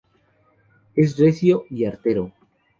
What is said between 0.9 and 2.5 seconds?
Es recio y artero.